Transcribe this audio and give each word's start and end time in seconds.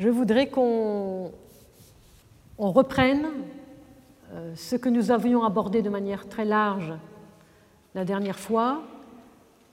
je 0.00 0.08
voudrais 0.08 0.48
qu'on 0.48 1.30
reprenne 2.58 3.26
euh, 4.32 4.54
ce 4.56 4.74
que 4.74 4.88
nous 4.88 5.10
avions 5.10 5.44
abordé 5.44 5.82
de 5.82 5.90
manière 5.90 6.26
très 6.26 6.46
large 6.46 6.94
la 7.94 8.06
dernière 8.06 8.38
fois, 8.38 8.82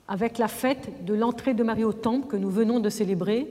avec 0.07 0.38
la 0.38 0.50
fête 0.50 1.05
de 1.05 1.13
l'entrée 1.13 1.54
de 1.54 1.63
Marie 1.63 1.86
au 1.86 1.93
Temple 1.93 2.27
que 2.27 2.36
nous 2.36 2.50
venons 2.50 2.82
de 2.82 2.89
célébrer 2.89 3.48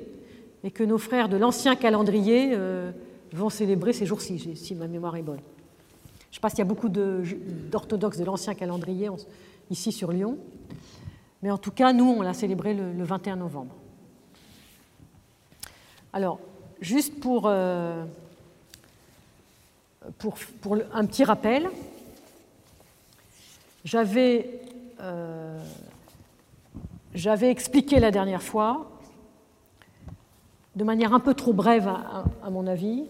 et 0.65 0.71
que 0.71 0.85
nos 0.85 0.99
frères 0.99 1.31
de 1.31 1.39
l'ancien 1.39 1.77
calendrier 1.77 2.51
euh, 2.53 2.93
vont 3.33 3.49
célébrer 3.49 3.95
ces 3.95 4.05
jours-ci, 4.05 4.55
si 4.55 4.75
ma 4.75 4.87
mémoire 4.87 5.17
est 5.17 5.23
bonne. 5.23 5.41
Je 6.31 6.39
sais 6.39 6.49
qu'il 6.49 6.59
y 6.59 6.63
a 6.63 6.67
beaucoup 6.67 6.91
d'orthodoxes 6.91 8.19
de, 8.19 8.25
l'ancien 8.25 8.55
calendrier 8.55 9.09
ici 9.71 9.93
sur 9.93 10.13
Lyon, 10.13 10.37
mais 11.43 11.51
en 11.51 11.59
tout 11.59 11.71
cas, 11.71 11.95
nous, 11.95 12.17
on 12.19 12.21
l'a 12.21 12.35
célébré 12.35 12.75
le, 12.75 13.03
21 13.03 13.37
novembre. 13.37 13.75
Alors, 16.13 16.39
juste 16.81 17.21
pour, 17.21 17.45
euh, 17.47 18.05
pour, 20.19 20.37
un 20.93 21.07
petit 21.07 21.25
rappel, 21.25 21.69
j'avais 23.85 24.61
euh, 25.01 25.61
j'avais 27.15 27.51
expliqué 27.51 27.99
la 27.99 28.11
dernière 28.11 28.43
fois, 28.43 28.91
de 30.75 30.85
manière 30.85 31.15
un 31.15 31.21
peu 31.21 31.35
trop 31.35 31.53
brève 31.53 31.89
à, 31.89 32.51
mon 32.51 32.67
avis, 32.67 33.05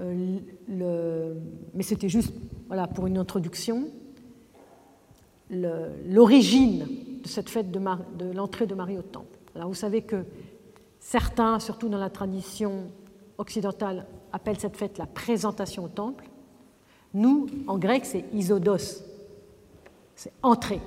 euh, 0.00 1.34
mais 1.74 1.82
c'était 1.82 2.08
juste 2.08 2.32
voilà, 2.68 2.86
pour 2.86 3.06
une 3.06 3.18
introduction, 3.18 3.88
l'origine 5.50 6.86
de 7.22 7.28
cette 7.28 7.50
fête 7.50 7.70
de, 7.70 7.78
de 8.18 8.32
l'entrée 8.32 8.66
de 8.66 8.74
Marie 8.74 8.98
au 8.98 9.02
Temple. 9.02 9.38
Alors 9.54 9.68
vous 9.68 9.74
savez 9.74 10.02
que 10.02 10.24
certains, 11.06 11.60
surtout 11.60 11.88
dans 11.88 11.98
la 11.98 12.10
tradition 12.10 12.88
occidentale, 13.38 14.06
appellent 14.32 14.58
cette 14.58 14.76
fête 14.76 14.98
la 14.98 15.06
présentation 15.06 15.84
au 15.84 15.88
Temple. 15.88 16.24
Nous, 17.14 17.46
en 17.68 17.78
grec, 17.78 18.04
c'est 18.04 18.24
isodos, 18.32 19.04
c'est 20.16 20.32
entrer. 20.42 20.80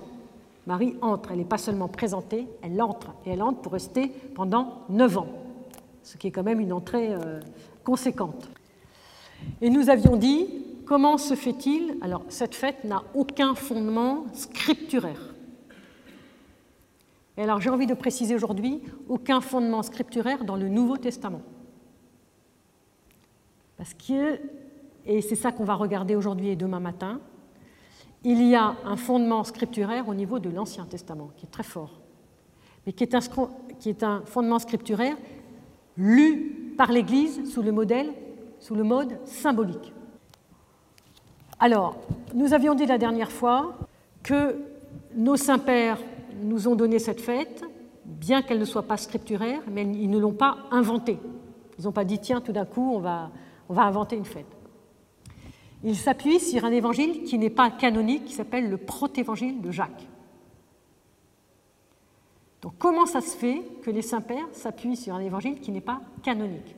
Marie 0.67 0.95
entre, 1.01 1.31
elle 1.31 1.37
n'est 1.37 1.45
pas 1.45 1.57
seulement 1.57 1.87
présentée, 1.87 2.47
elle 2.61 2.81
entre, 2.81 3.13
et 3.25 3.29
elle 3.29 3.41
entre 3.41 3.61
pour 3.61 3.71
rester 3.71 4.09
pendant 4.35 4.81
neuf 4.89 5.17
ans, 5.17 5.29
ce 6.03 6.17
qui 6.17 6.27
est 6.27 6.31
quand 6.31 6.43
même 6.43 6.59
une 6.59 6.73
entrée 6.73 7.13
euh, 7.13 7.39
conséquente. 7.85 8.49
Et 9.61 9.69
nous 9.69 9.89
avions 9.89 10.17
dit, 10.17 10.47
comment 10.85 11.17
se 11.17 11.33
fait-il? 11.33 11.97
Alors, 12.01 12.23
cette 12.27 12.55
fête 12.55 12.83
n'a 12.83 13.03
aucun 13.15 13.55
fondement 13.55 14.25
scripturaire. 14.33 15.33
Et 17.39 17.43
alors, 17.43 17.61
j'ai 17.61 17.69
envie 17.69 17.87
de 17.87 17.93
préciser 17.93 18.35
aujourd'hui, 18.35 18.81
aucun 19.07 19.39
fondement 19.39 19.81
scripturaire 19.81 20.43
dans 20.43 20.57
le 20.57 20.67
Nouveau 20.67 20.97
Testament. 20.97 21.41
Parce 23.77 23.93
que, 23.93 24.41
et 25.05 25.21
c'est 25.21 25.37
ça 25.37 25.53
qu'on 25.53 25.63
va 25.63 25.75
regarder 25.75 26.17
aujourd'hui 26.17 26.49
et 26.49 26.57
demain 26.57 26.81
matin, 26.81 27.21
il 28.25 28.45
y 28.45 28.55
a 28.55 28.75
un 28.83 28.97
fondement 28.97 29.45
scripturaire 29.45 30.09
au 30.09 30.15
niveau 30.15 30.39
de 30.39 30.49
l'Ancien 30.49 30.83
Testament, 30.83 31.29
qui 31.37 31.45
est 31.45 31.49
très 31.49 31.63
fort, 31.63 32.01
mais 32.85 32.91
qui 32.91 33.03
est 33.03 33.15
un, 33.15 33.21
qui 33.79 33.87
est 33.87 34.03
un 34.03 34.21
fondement 34.25 34.59
scripturaire 34.59 35.15
lu 35.95 36.73
par 36.77 36.91
l'Église 36.91 37.49
sous 37.49 37.61
le 37.61 37.71
modèle, 37.71 38.11
sous 38.59 38.75
le 38.75 38.83
mode 38.83 39.17
symbolique. 39.23 39.93
Alors, 41.57 41.95
nous 42.33 42.53
avions 42.53 42.75
dit 42.75 42.85
la 42.85 42.97
dernière 42.97 43.31
fois 43.31 43.77
que 44.23 44.57
nos 45.15 45.37
saints-pères 45.37 45.99
nous 46.41 46.67
ont 46.67 46.75
donné 46.75 46.99
cette 46.99 47.21
fête, 47.21 47.63
bien 48.05 48.41
qu'elle 48.41 48.59
ne 48.59 48.65
soit 48.65 48.83
pas 48.83 48.97
scripturaire, 48.97 49.61
mais 49.71 49.83
ils 49.83 50.09
ne 50.09 50.17
l'ont 50.17 50.33
pas 50.33 50.57
inventée. 50.71 51.19
Ils 51.77 51.85
n'ont 51.85 51.91
pas 51.91 52.05
dit, 52.05 52.19
tiens, 52.19 52.41
tout 52.41 52.51
d'un 52.51 52.65
coup, 52.65 52.91
on 52.93 52.99
va, 52.99 53.31
on 53.69 53.73
va 53.73 53.83
inventer 53.83 54.15
une 54.15 54.25
fête. 54.25 54.57
Il 55.83 55.95
s'appuie 55.95 56.39
sur 56.39 56.65
un 56.65 56.71
évangile 56.71 57.23
qui 57.23 57.37
n'est 57.37 57.49
pas 57.49 57.71
canonique, 57.71 58.25
qui 58.25 58.33
s'appelle 58.33 58.69
le 58.69 58.77
protévangile 58.77 59.61
de 59.61 59.71
Jacques. 59.71 60.07
Donc 62.61 62.73
comment 62.77 63.05
ça 63.05 63.21
se 63.21 63.37
fait 63.37 63.61
que 63.83 63.89
les 63.89 64.01
saints-pères 64.01 64.49
s'appuient 64.51 64.97
sur 64.97 65.15
un 65.15 65.19
évangile 65.19 65.61
qui 65.61 65.71
n'est 65.71 65.79
pas 65.79 66.01
canonique? 66.23 66.75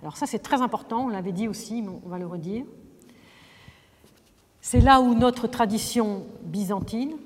Alors 0.00 0.16
ça 0.16 0.26
c'est 0.26 0.38
très 0.38 0.62
important, 0.62 1.04
on 1.04 1.08
l'avait 1.08 1.32
dit 1.32 1.48
aussi, 1.48 1.82
mais 1.82 1.90
on 2.04 2.08
va 2.08 2.18
le 2.18 2.26
redire. 2.26 2.64
C'est 4.62 4.80
là 4.80 5.00
où 5.00 5.14
notre 5.14 5.46
tradition 5.46 6.26
byzantine, 6.42 7.16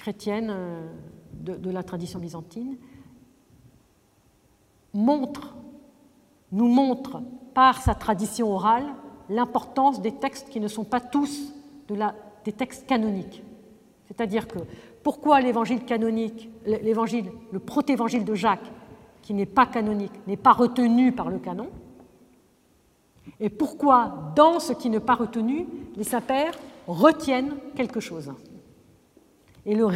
chrétienne 0.00 0.48
euh, 0.50 0.88
de, 1.34 1.70
la 1.70 1.82
tradition 1.82 2.18
byzantine, 2.18 2.76
nous 4.94 6.68
montre 6.68 7.22
par 7.54 7.80
sa 7.80 7.94
tradition 7.94 8.52
orale 8.52 8.86
l'importance 9.28 10.00
des 10.00 10.12
textes 10.12 10.48
qui 10.48 10.58
ne 10.58 10.68
sont 10.68 10.84
pas 10.84 11.00
tous 11.00 11.54
des 12.44 12.52
textes 12.52 12.86
canoniques. 12.86 13.42
C'est-à-dire 14.06 14.48
que 14.48 14.58
pourquoi 15.02 15.40
l'évangile 15.40 15.84
canonique, 15.84 16.48
l'évangile, 16.66 17.30
le 17.52 17.58
protévangile 17.58 18.24
de 18.24 18.34
Jacques, 18.34 18.70
qui 19.22 19.34
n'est 19.34 19.46
pas 19.46 19.66
canonique, 19.66 20.26
n'est 20.26 20.36
pas 20.36 20.52
retenu 20.52 21.12
par 21.12 21.28
le 21.30 21.38
canon, 21.38 21.68
et 23.38 23.50
pourquoi 23.50 24.32
dans 24.34 24.58
ce 24.58 24.72
qui 24.72 24.90
n'est 24.90 24.98
pas 24.98 25.14
retenu, 25.14 25.66
les 25.96 26.04
saints-pères 26.04 26.58
retiennent 26.86 27.54
quelque 27.76 28.00
chose? 28.00 28.32
Et 29.66 29.74
le, 29.74 29.86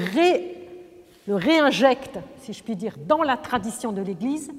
réinjectent, 1.29 2.19
si 2.39 2.53
je 2.53 2.63
puis 2.63 2.77
dire, 2.77 2.97
dans 3.07 3.23
la 3.23 3.37
tradition 3.37 3.93
de 3.93 4.03
l'Église 4.03 4.53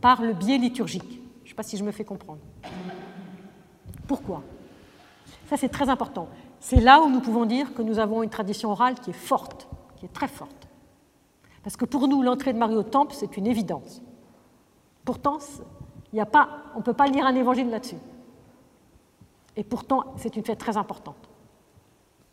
par 0.00 0.22
le 0.22 0.34
biais 0.34 0.58
liturgique. 0.58 1.20
Je 1.40 1.44
ne 1.44 1.48
sais 1.48 1.54
pas 1.54 1.62
si 1.62 1.76
je 1.76 1.84
me 1.84 1.92
fais 1.92 2.04
comprendre. 2.04 2.40
Pourquoi? 4.06 4.42
Ça, 5.46 5.56
c'est 5.56 5.68
très 5.68 5.88
important. 5.88 6.28
C'est 6.60 6.80
là 6.80 7.00
où 7.00 7.08
nous 7.08 7.20
pouvons 7.20 7.44
dire 7.44 7.74
que 7.74 7.82
nous 7.82 7.98
avons 7.98 8.22
une 8.22 8.30
tradition 8.30 8.70
orale 8.70 8.94
qui 8.96 9.10
est 9.10 9.14
forte, 9.14 9.68
qui 9.96 10.06
est 10.06 10.12
très 10.12 10.28
forte. 10.28 10.68
Parce 11.62 11.76
que 11.76 11.84
pour 11.84 12.08
nous, 12.08 12.22
l'entrée 12.22 12.52
de 12.52 12.58
Marie 12.58 12.76
au 12.76 12.82
temple, 12.82 13.14
c'est 13.16 13.36
une 13.36 13.46
évidence. 13.46 14.02
Pourtant, 15.04 15.38
a 16.18 16.26
pas, 16.26 16.48
on 16.74 16.78
ne 16.78 16.82
peut 16.82 16.92
pas 16.92 17.06
lire 17.06 17.26
un 17.26 17.34
évangile 17.34 17.70
là-dessus. 17.70 17.96
Et 19.56 19.64
pourtant, 19.64 20.14
c'est 20.16 20.36
une 20.36 20.44
fête 20.44 20.58
très 20.58 20.76
importante. 20.76 21.28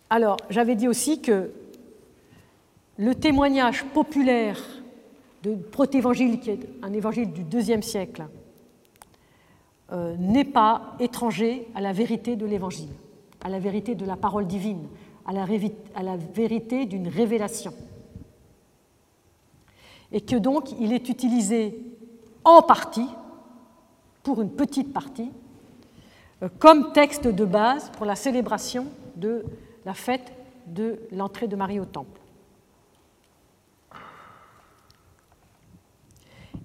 Alors, 0.09 0.37
j'avais 0.49 0.75
dit 0.75 0.87
aussi 0.87 1.21
que 1.21 1.51
le 2.99 3.15
témoignage 3.15 3.85
populaire 3.85 4.59
de 5.41 5.55
protévangile, 5.55 6.39
qui 6.41 6.49
est 6.51 6.67
un 6.83 6.91
évangile 6.91 7.31
du 7.31 7.45
IIe 7.57 7.81
siècle, 7.81 8.27
euh, 9.93 10.15
n'est 10.17 10.43
pas 10.43 10.97
étranger 10.99 11.67
à 11.73 11.81
la 11.81 11.93
vérité 11.93 12.35
de 12.35 12.45
l'Évangile, 12.45 12.91
à 13.41 13.47
la 13.47 13.57
vérité 13.57 13.95
de 13.95 14.05
la 14.05 14.17
parole 14.17 14.47
divine, 14.47 14.85
à 15.25 15.31
la, 15.31 16.17
vérité 16.17 16.85
d'une 16.85 17.07
révélation. 17.07 17.73
Et 20.11 20.19
que 20.19 20.35
donc 20.35 20.73
il 20.77 20.91
est 20.91 21.07
utilisé 21.07 21.79
en 22.43 22.61
partie, 22.61 23.07
pour 24.23 24.41
une 24.41 24.51
petite 24.51 24.91
partie, 24.91 25.31
euh, 26.43 26.49
comme 26.59 26.91
texte 26.91 27.27
de 27.27 27.45
base 27.45 27.91
pour 27.91 28.05
la 28.05 28.15
célébration 28.17 28.87
de 29.15 29.45
la 29.85 29.93
fête 29.93 30.33
de 30.67 30.99
l'entrée 31.13 31.47
de 31.47 31.55
Marie 31.55 31.79
au 31.79 31.85
Temple. 31.85 32.18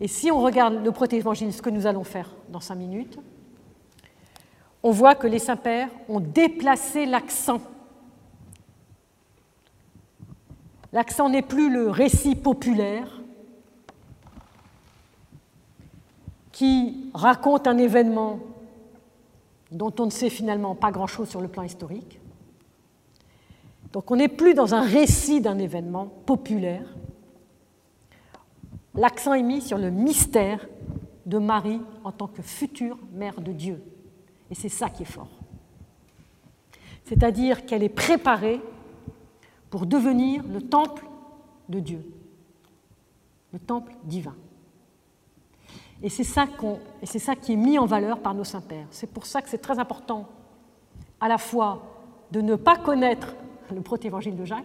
Et 0.00 0.08
si 0.08 0.30
on 0.30 0.40
regarde 0.40 0.84
le 0.84 0.92
protévangile, 0.92 1.52
ce 1.52 1.62
que 1.62 1.70
nous 1.70 1.86
allons 1.86 2.04
faire 2.04 2.34
dans 2.48 2.60
cinq 2.60 2.76
minutes, 2.76 3.18
on 4.82 4.90
voit 4.90 5.14
que 5.14 5.26
les 5.26 5.38
saints-pères 5.38 5.90
ont 6.08 6.20
déplacé 6.20 7.06
l'accent. 7.06 7.60
L'accent 10.92 11.28
n'est 11.28 11.42
plus 11.42 11.72
le 11.72 11.90
récit 11.90 12.36
populaire 12.36 13.20
qui 16.52 17.10
raconte 17.14 17.66
un 17.66 17.78
événement 17.78 18.38
dont 19.72 19.92
on 19.98 20.06
ne 20.06 20.10
sait 20.10 20.30
finalement 20.30 20.74
pas 20.76 20.92
grand-chose 20.92 21.28
sur 21.28 21.40
le 21.40 21.48
plan 21.48 21.62
historique. 21.64 22.20
Donc 23.92 24.10
on 24.10 24.16
n'est 24.16 24.28
plus 24.28 24.54
dans 24.54 24.74
un 24.74 24.82
récit 24.82 25.40
d'un 25.40 25.58
événement 25.58 26.06
populaire, 26.26 26.86
l'accent 28.94 29.34
est 29.34 29.42
mis 29.42 29.60
sur 29.60 29.78
le 29.78 29.90
mystère 29.90 30.66
de 31.26 31.38
Marie 31.38 31.80
en 32.04 32.12
tant 32.12 32.28
que 32.28 32.42
future 32.42 32.98
mère 33.12 33.40
de 33.40 33.52
Dieu. 33.52 33.82
Et 34.50 34.54
c'est 34.54 34.68
ça 34.68 34.88
qui 34.90 35.02
est 35.02 35.06
fort. 35.06 35.30
C'est-à-dire 37.04 37.66
qu'elle 37.66 37.82
est 37.82 37.88
préparée 37.88 38.60
pour 39.70 39.86
devenir 39.86 40.42
le 40.44 40.62
temple 40.62 41.04
de 41.68 41.80
Dieu, 41.80 42.04
le 43.52 43.58
temple 43.58 43.92
divin. 44.04 44.34
Et 46.02 46.10
c'est 46.10 46.24
ça, 46.24 46.46
qui 46.46 47.52
est 47.52 47.56
mis 47.56 47.78
en 47.78 47.86
valeur 47.86 48.20
par 48.20 48.34
nos 48.34 48.44
saints-pères. 48.44 48.86
C'est 48.90 49.10
pour 49.10 49.26
ça 49.26 49.40
que 49.40 49.48
c'est 49.48 49.58
très 49.58 49.78
important 49.78 50.28
à 51.20 51.28
la 51.28 51.38
fois 51.38 51.82
de 52.30 52.40
ne 52.40 52.56
pas 52.56 52.76
connaître 52.76 53.34
le 53.74 53.80
protévangile 53.80 54.36
de 54.36 54.44
Jacques, 54.44 54.64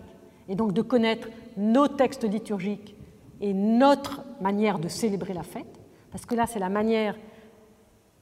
et 0.49 0.55
donc 0.55 0.73
de 0.73 0.81
connaître 0.81 1.29
nos 1.55 1.87
textes 1.87 2.25
liturgiques 2.25 2.95
et 3.41 3.53
notre 3.53 4.23
manière 4.41 4.79
de 4.79 4.87
célébrer 4.87 5.33
la 5.33 5.43
fête, 5.43 5.79
parce 6.11 6.25
que 6.25 6.35
là, 6.35 6.45
c'est 6.47 6.59
la 6.59 6.69
manière 6.69 7.15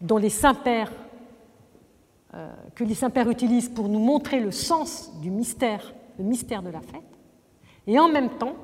dont 0.02 0.18
les 0.18 0.30
saints-pères, 0.30 0.92
euh, 2.34 2.52
que 2.76 2.84
les 2.84 2.94
saints-pères 2.94 3.30
utilisent 3.30 3.70
pour 3.70 3.90
nous 3.90 4.00
montrer 4.00 4.40
le 4.40 4.52
sens 4.52 5.12
du 5.22 5.32
mystère, 5.32 5.94
le 6.18 6.24
mystère 6.24 6.62
de 6.62 6.70
la 6.70 6.82
fête. 6.82 7.02
Et 7.88 7.98
en 8.00 8.10
même 8.10 8.30
temps, 8.32 8.56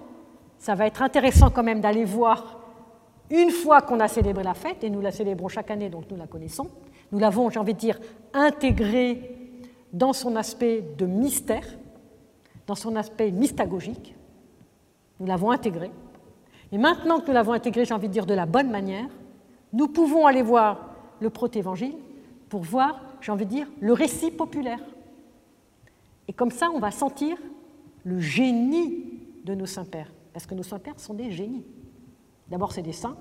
ça 0.57 0.75
va 0.75 0.85
être 0.85 1.01
intéressant 1.01 1.49
quand 1.49 1.63
même 1.63 1.81
d'aller 1.81 2.05
voir, 2.05 2.59
une 3.29 3.51
fois 3.51 3.81
qu'on 3.81 3.99
a 3.99 4.07
célébré 4.07 4.43
la 4.43 4.53
fête, 4.53 4.83
et 4.83 4.89
nous 4.89 5.01
la 5.01 5.11
célébrons 5.11 5.47
chaque 5.47 5.71
année, 5.71 5.89
donc 5.89 6.05
nous 6.11 6.17
la 6.17 6.27
connaissons, 6.27 6.67
nous 7.11 7.19
l'avons, 7.19 7.49
j'ai 7.49 7.59
envie 7.59 7.73
de 7.73 7.79
dire, 7.79 7.99
intégrée 8.33 9.37
dans 9.91 10.13
son 10.13 10.35
aspect 10.35 10.83
de 10.97 11.05
mystère, 11.05 11.65
dans 12.67 12.75
son 12.75 12.95
aspect 12.95 13.31
mystagogique. 13.31 14.15
Nous 15.19 15.27
l'avons 15.27 15.51
intégrée. 15.51 15.91
Et 16.73 16.77
maintenant 16.79 17.19
que 17.19 17.27
nous 17.27 17.33
l'avons 17.33 17.53
intégrée, 17.53 17.85
j'ai 17.85 17.93
envie 17.93 18.07
de 18.07 18.13
dire, 18.13 18.25
de 18.25 18.33
la 18.33 18.47
bonne 18.47 18.71
manière, 18.71 19.07
nous 19.73 19.87
pouvons 19.87 20.25
aller 20.25 20.41
voir 20.41 20.89
le 21.19 21.29
protévangile 21.29 21.93
pour 22.49 22.63
voir, 22.63 22.99
j'ai 23.21 23.31
envie 23.31 23.45
de 23.45 23.51
dire, 23.51 23.67
le 23.79 23.93
récit 23.93 24.31
populaire. 24.31 24.79
Et 26.27 26.33
comme 26.33 26.49
ça, 26.49 26.71
on 26.73 26.79
va 26.79 26.89
sentir 26.89 27.37
le 28.03 28.19
génie 28.19 29.05
de 29.45 29.53
nos 29.53 29.67
saints-pères, 29.67 30.11
parce 30.33 30.47
que 30.47 30.55
nos 30.55 30.63
saints-pères 30.63 30.99
sont 30.99 31.13
des 31.13 31.31
génies. 31.31 31.63
D'abord, 32.49 32.71
c'est 32.71 32.81
des 32.81 32.91
saints, 32.91 33.17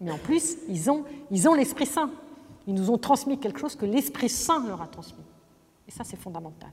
mais 0.00 0.12
en 0.12 0.18
plus, 0.18 0.58
ils 0.68 0.88
ont 0.88 1.04
ils 1.32 1.48
ont 1.48 1.54
l'Esprit 1.54 1.86
Saint. 1.86 2.10
Ils 2.68 2.74
nous 2.74 2.90
ont 2.90 2.98
transmis 2.98 3.38
quelque 3.38 3.58
chose 3.58 3.74
que 3.74 3.86
l'Esprit 3.86 4.28
Saint 4.28 4.64
leur 4.68 4.80
a 4.80 4.86
transmis. 4.86 5.24
Et 5.88 5.90
ça, 5.90 6.04
c'est 6.04 6.16
fondamental. 6.16 6.70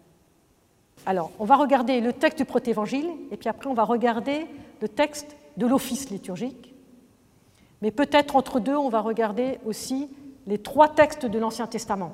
Alors, 1.06 1.32
on 1.40 1.46
va 1.46 1.56
regarder 1.56 2.00
le 2.00 2.14
texte 2.14 2.38
du 2.38 2.46
protévangile, 2.46 3.10
et 3.32 3.38
puis 3.38 3.50
après, 3.50 3.70
on 3.70 3.74
va 3.74 3.84
regarder 3.84 4.46
le 4.82 4.88
texte 4.88 5.36
de 5.58 5.68
l'office 5.68 6.10
liturgique. 6.10 6.74
Mais 7.82 7.92
peut-être 7.92 8.36
entre 8.36 8.60
deux, 8.60 8.76
on 8.76 8.90
va 8.90 9.02
regarder 9.02 9.60
aussi 9.66 10.10
les 10.48 10.58
trois 10.58 10.90
textes 10.90 11.26
de 11.26 11.40
l'Ancien 11.40 11.68
Testament. 11.68 12.14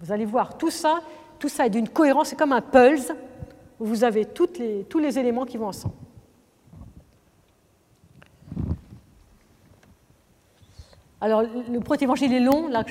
Vous 0.00 0.12
allez 0.12 0.24
voir, 0.24 0.56
tout 0.56 0.70
ça, 0.70 1.00
tout 1.38 1.48
ça 1.48 1.66
est 1.66 1.70
d'une 1.70 1.88
cohérence, 1.88 2.28
c'est 2.28 2.36
comme 2.36 2.52
un 2.52 2.62
pulse 2.62 3.12
où 3.78 3.84
vous 3.84 4.04
avez 4.04 4.26
les, 4.58 4.84
tous 4.84 4.98
les 4.98 5.18
éléments 5.18 5.44
qui 5.44 5.58
vont 5.58 5.66
ensemble. 5.66 5.94
Alors, 11.20 11.42
le 11.42 11.80
protévangile 11.80 12.34
est 12.34 12.40
long. 12.40 12.68
Là, 12.68 12.84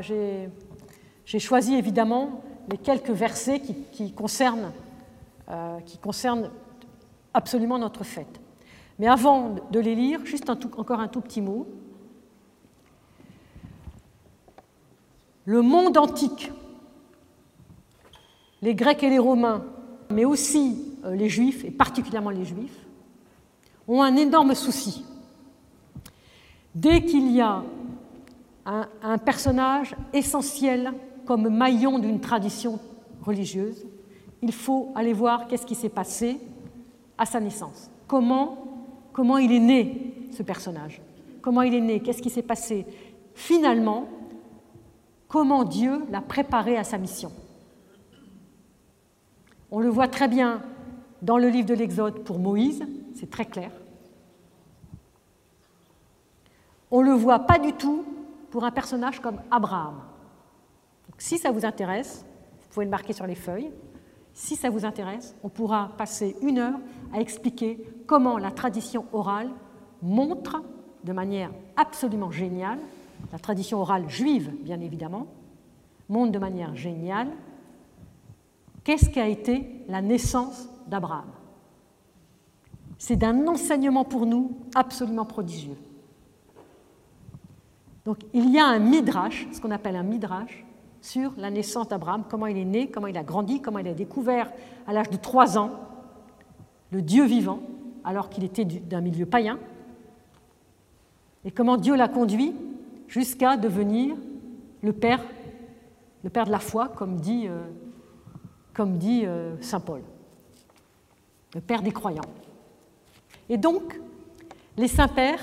j'ai 0.00 1.38
choisi 1.38 1.74
évidemment 1.74 2.42
les 2.70 2.78
quelques 2.78 3.10
versets 3.10 3.60
qui, 3.60 4.12
concernent, 4.12 4.72
euh, 5.48 5.80
qui 5.80 5.98
concernent 5.98 6.50
absolument 7.34 7.78
notre 7.78 8.04
fête. 8.04 8.40
Mais 8.98 9.08
avant 9.08 9.56
de 9.70 9.80
les 9.80 9.94
lire, 9.94 10.24
juste 10.24 10.50
encore 10.50 11.00
un 11.00 11.08
tout 11.08 11.20
petit 11.20 11.40
mot. 11.40 11.66
Le 15.46 15.62
monde 15.62 15.96
antique, 15.96 16.52
les 18.62 18.74
Grecs 18.74 19.02
et 19.02 19.10
les 19.10 19.18
Romains, 19.18 19.64
mais 20.10 20.24
aussi 20.24 20.96
euh, 21.04 21.16
les 21.16 21.28
Juifs, 21.28 21.64
et 21.64 21.70
particulièrement 21.70 22.30
les 22.30 22.44
Juifs, 22.44 22.86
ont 23.88 24.02
un 24.02 24.14
énorme 24.16 24.54
souci. 24.54 25.04
Dès 26.74 27.04
qu'il 27.04 27.32
y 27.32 27.40
a 27.40 27.64
un 28.64 29.18
personnage 29.18 29.96
essentiel 30.12 30.92
comme 31.30 31.48
maillon 31.48 32.00
d'une 32.00 32.18
tradition 32.18 32.80
religieuse, 33.22 33.86
il 34.42 34.50
faut 34.50 34.90
aller 34.96 35.12
voir 35.12 35.46
qu'est-ce 35.46 35.64
qui 35.64 35.76
s'est 35.76 35.88
passé 35.88 36.40
à 37.16 37.24
sa 37.24 37.38
naissance. 37.38 37.88
Comment, 38.08 38.58
comment 39.12 39.38
il 39.38 39.52
est 39.52 39.60
né, 39.60 40.28
ce 40.32 40.42
personnage? 40.42 41.00
Comment 41.40 41.62
il 41.62 41.72
est 41.72 41.80
né? 41.80 42.00
Qu'est-ce 42.00 42.20
qui 42.20 42.30
s'est 42.30 42.42
passé? 42.42 42.84
Finalement, 43.32 44.08
comment 45.28 45.62
Dieu 45.62 46.02
l'a 46.10 46.20
préparé 46.20 46.76
à 46.76 46.82
sa 46.82 46.98
mission. 46.98 47.30
On 49.70 49.78
le 49.78 49.88
voit 49.88 50.08
très 50.08 50.26
bien 50.26 50.62
dans 51.22 51.38
le 51.38 51.48
livre 51.48 51.68
de 51.68 51.74
l'Exode 51.74 52.24
pour 52.24 52.40
Moïse, 52.40 52.84
c'est 53.14 53.30
très 53.30 53.44
clair. 53.44 53.70
On 56.90 57.02
ne 57.02 57.06
le 57.06 57.12
voit 57.12 57.46
pas 57.46 57.60
du 57.60 57.72
tout 57.72 58.04
pour 58.50 58.64
un 58.64 58.72
personnage 58.72 59.20
comme 59.20 59.40
Abraham. 59.52 60.09
Si 61.20 61.36
ça 61.36 61.50
vous 61.50 61.66
intéresse, 61.66 62.24
vous 62.62 62.68
pouvez 62.70 62.86
le 62.86 62.90
marquer 62.90 63.12
sur 63.12 63.26
les 63.26 63.34
feuilles. 63.34 63.70
Si 64.32 64.56
ça 64.56 64.70
vous 64.70 64.86
intéresse, 64.86 65.36
on 65.42 65.50
pourra 65.50 65.92
passer 65.98 66.34
une 66.40 66.58
heure 66.58 66.80
à 67.12 67.20
expliquer 67.20 67.84
comment 68.06 68.38
la 68.38 68.50
tradition 68.50 69.04
orale 69.12 69.50
montre 70.00 70.62
de 71.04 71.12
manière 71.12 71.50
absolument 71.76 72.30
géniale, 72.30 72.78
la 73.32 73.38
tradition 73.38 73.80
orale 73.80 74.08
juive 74.08 74.50
bien 74.62 74.80
évidemment, 74.80 75.26
montre 76.08 76.32
de 76.32 76.38
manière 76.38 76.74
géniale 76.74 77.28
qu'est-ce 78.82 79.10
qu'a 79.10 79.28
été 79.28 79.84
la 79.88 80.00
naissance 80.00 80.70
d'Abraham. 80.86 81.30
C'est 82.96 83.16
d'un 83.16 83.46
enseignement 83.46 84.04
pour 84.04 84.24
nous 84.24 84.56
absolument 84.74 85.26
prodigieux. 85.26 85.76
Donc 88.06 88.18
il 88.32 88.50
y 88.50 88.58
a 88.58 88.64
un 88.64 88.78
midrash, 88.78 89.46
ce 89.52 89.60
qu'on 89.60 89.70
appelle 89.70 89.96
un 89.96 90.02
midrash, 90.02 90.64
sur 91.00 91.32
la 91.36 91.50
naissance 91.50 91.88
d'Abraham, 91.88 92.24
comment 92.28 92.46
il 92.46 92.58
est 92.58 92.64
né, 92.64 92.90
comment 92.90 93.06
il 93.06 93.16
a 93.16 93.22
grandi, 93.22 93.60
comment 93.60 93.78
il 93.78 93.88
a 93.88 93.94
découvert 93.94 94.52
à 94.86 94.92
l'âge 94.92 95.10
de 95.10 95.16
trois 95.16 95.58
ans 95.58 95.70
le 96.92 97.02
Dieu 97.02 97.24
vivant, 97.24 97.60
alors 98.04 98.28
qu'il 98.28 98.44
était 98.44 98.64
d'un 98.64 99.00
milieu 99.00 99.26
païen, 99.26 99.58
et 101.44 101.50
comment 101.50 101.76
Dieu 101.76 101.94
l'a 101.94 102.08
conduit 102.08 102.54
jusqu'à 103.08 103.56
devenir 103.56 104.16
le 104.82 104.92
Père, 104.92 105.20
le 106.24 106.30
Père 106.30 106.46
de 106.46 106.50
la 106.50 106.58
foi, 106.58 106.88
comme 106.88 107.16
dit, 107.16 107.46
euh, 107.48 107.62
euh, 108.78 109.56
Saint 109.60 109.80
Paul, 109.80 110.02
le 111.54 111.60
Père 111.60 111.82
des 111.82 111.92
croyants. 111.92 112.22
Et 113.48 113.56
donc, 113.56 114.00
les 114.76 114.88
saints-pères, 114.88 115.42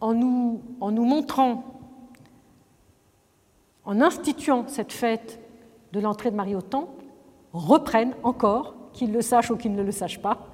en 0.00 0.14
nous 0.14 0.62
montrant 0.80 1.79
en 3.84 4.00
instituant 4.00 4.64
cette 4.66 4.92
fête 4.92 5.40
de 5.92 6.00
l'entrée 6.00 6.30
de 6.30 6.36
Marie 6.36 6.54
au 6.54 6.62
temple, 6.62 7.04
reprennent 7.52 8.14
encore, 8.22 8.74
qu'ils 8.92 9.12
le 9.12 9.22
sachent 9.22 9.50
ou 9.50 9.56
qu'ils 9.56 9.74
ne 9.74 9.82
le 9.82 9.92
sachent 9.92 10.22
pas, 10.22 10.46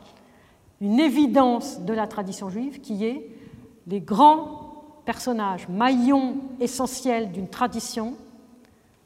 une 0.80 1.00
évidence 1.00 1.80
de 1.80 1.92
la 1.92 2.06
tradition 2.06 2.48
juive 2.50 2.80
qui 2.80 3.04
est 3.04 3.30
les 3.86 4.00
grands 4.00 4.84
personnages, 5.04 5.68
maillons 5.68 6.36
essentiels 6.60 7.32
d'une 7.32 7.48
tradition. 7.48 8.14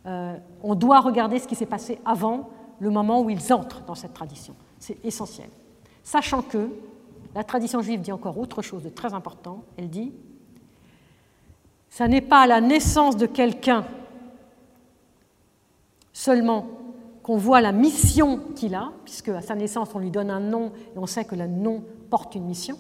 Euh, 0.06 0.37
on 0.62 0.75
doit 0.75 1.00
regarder 1.00 1.38
ce 1.38 1.47
qui 1.47 1.54
s'est 1.54 1.66
passé 1.66 1.99
avant 2.04 2.50
le 2.80 2.90
moment 2.90 3.21
où 3.21 3.30
ils 3.30 3.52
entrent 3.52 3.83
dans 3.85 3.95
cette 3.95 4.14
tradition. 4.14 4.54
C'est 4.78 5.04
essentiel. 5.04 5.50
Sachant 6.02 6.42
que 6.42 6.71
la 7.35 7.45
tradition 7.45 7.83
juive 7.83 8.00
dit 8.00 8.12
encore 8.12 8.38
autre 8.38 8.62
chose 8.62 8.83
de 8.83 8.88
très 8.88 9.14
important. 9.14 9.62
Elle 9.76 9.90
dit, 9.90 10.12
ça 11.88 12.09
n'est 12.09 12.21
pas 12.21 12.47
la 12.47 12.61
naissance 12.61 13.16
de 13.16 13.26
quelqu'un 13.26 13.85
seulement 16.12 16.67
qu'on 17.23 17.37
voit 17.37 17.61
la 17.61 17.73
mission 17.73 18.40
qu'il 18.55 18.75
a, 18.75 18.93
puisque 19.05 19.29
à 19.29 19.43
sa 19.43 19.55
naissance 19.55 19.90
on 19.95 19.99
lui 19.99 20.11
donne 20.11 20.31
un 20.31 20.40
nom 20.40 20.73
et 20.95 20.99
on 20.99 21.07
sait 21.07 21.25
que 21.25 21.35
le 21.35 21.47
nom 21.47 21.85
porte 22.09 22.35
une 22.35 22.45
mission, 22.45 22.76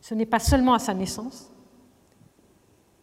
ce 0.00 0.14
n'est 0.14 0.26
pas 0.26 0.38
seulement 0.38 0.74
à 0.74 0.78
sa 0.78 0.94
naissance, 0.94 1.50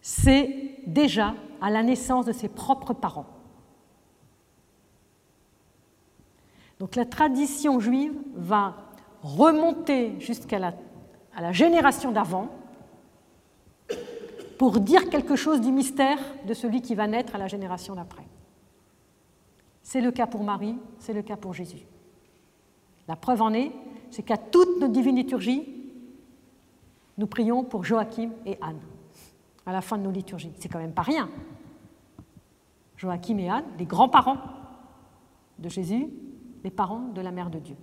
c'est 0.02 0.80
déjà 0.86 1.34
à 1.62 1.70
la 1.70 1.84
naissance 1.84 2.26
de 2.26 2.32
ses 2.32 2.50
propres 2.50 2.94
parents. 2.94 3.26
Donc 6.80 6.96
la 6.96 7.06
tradition 7.06 7.80
juive 7.80 8.14
va 8.36 8.76
remonter 9.24 10.20
jusqu'à 10.20 10.60
la, 10.60 10.74
génération 11.52 12.12
d'avant 12.12 12.50
pour 14.58 14.80
dire 14.80 15.10
quelque 15.10 15.36
chose 15.36 15.62
du 15.62 15.72
mystère 15.72 16.20
de 16.46 16.54
celui 16.54 16.82
qui 16.82 16.96
va 16.96 17.08
naître 17.08 17.36
à 17.36 17.38
la 17.38 17.48
génération 17.48 17.96
d'après. 17.96 18.24
C'est 19.86 20.02
le 20.02 20.12
cas 20.12 20.26
pour 20.26 20.44
Marie, 20.44 20.76
c'est 20.98 21.14
le 21.14 21.22
cas 21.22 21.38
pour 21.38 21.54
Jésus. 21.54 21.86
La 23.08 23.16
preuve 23.16 23.44
en 23.44 23.54
est, 23.54 23.72
c'est 24.10 24.24
qu'à 24.24 24.36
toute 24.36 24.80
notre 24.82 24.92
divine 24.92 25.16
liturgie, 25.16 25.62
nous 27.20 27.28
prions 27.28 27.64
pour 27.64 27.86
Joachim 27.86 28.32
et 28.48 28.58
Anne, 28.62 28.80
à 29.64 29.72
la 29.72 29.82
fin 29.82 30.00
de 30.00 30.04
nos 30.04 30.10
liturgies. 30.10 30.52
C'est 30.58 30.70
quand 30.70 30.80
même 30.80 30.92
pas 30.92 31.04
rien. 31.04 31.30
Joachim 32.98 33.38
et 33.38 33.48
Anne, 33.48 33.66
les 33.78 33.86
grands-parents 33.86 34.40
de 35.60 35.70
Jésus, 35.70 36.08
les 36.64 36.72
parents 36.72 37.12
de 37.14 37.22
la 37.22 37.32
Mère 37.32 37.52
de 37.52 37.60
Dieu. 37.60 37.76